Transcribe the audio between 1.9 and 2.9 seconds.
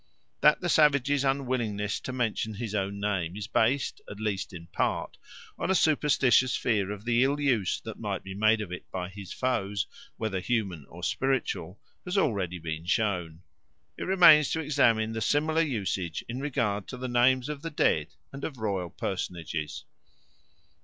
to mention his